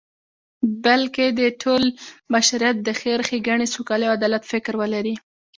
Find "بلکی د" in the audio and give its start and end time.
0.85-1.41